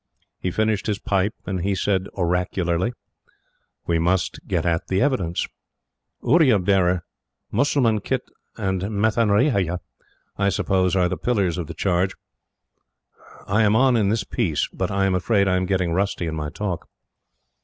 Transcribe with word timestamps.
He 0.39 0.49
finished 0.49 0.87
his 0.87 0.97
pipe 0.97 1.35
and 1.45 1.61
said 1.77 2.07
oracularly: 2.13 2.91
"we 3.85 3.99
must 3.99 4.39
get 4.47 4.65
at 4.65 4.87
the 4.87 4.99
evidence. 4.99 5.45
Oorya 6.23 6.57
bearer, 6.57 7.03
Mussalman 7.51 7.99
khit 7.99 8.23
and 8.57 8.81
methraniayah, 8.81 9.77
I 10.39 10.49
suppose, 10.49 10.95
are 10.95 11.07
the 11.07 11.17
pillars 11.17 11.59
of 11.59 11.67
the 11.67 11.75
charge. 11.75 12.15
I 13.45 13.61
am 13.61 13.75
on 13.75 13.95
in 13.95 14.09
this 14.09 14.23
piece; 14.23 14.67
but 14.73 14.89
I'm 14.89 15.13
afraid 15.13 15.47
I'm 15.47 15.67
getting 15.67 15.91
rusty 15.91 16.25
in 16.25 16.33
my 16.33 16.49
talk." 16.49 16.87